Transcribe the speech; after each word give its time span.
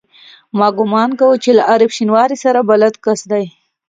ما 0.57 0.67
ګومان 0.77 1.09
کاوه 1.19 1.37
چې 1.43 1.51
له 1.57 1.63
عارف 1.69 1.89
شینواري 1.97 2.37
سره 2.43 2.59
بلد 2.69 2.93
کس 3.03 3.21
دی. 3.31 3.45